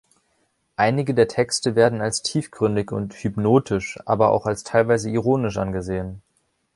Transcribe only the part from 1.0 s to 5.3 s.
der Texte werden als tiefgründig und „hypnotisch“, aber auch als teilweise